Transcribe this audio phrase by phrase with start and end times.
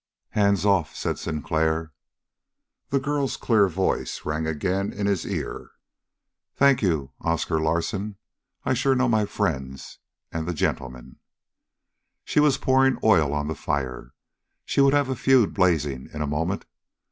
[0.29, 1.93] "Hands off!" said Sinclair.
[2.89, 5.69] The girl's clear voice rang again in his ear:
[6.55, 8.15] "Thank you, Oscar Larsen.
[8.65, 9.99] I sure know my friends
[10.31, 11.17] and the gentlemen!"
[12.25, 14.15] She was pouring oil on the fire.
[14.65, 16.65] She would have a feud blazing in a moment.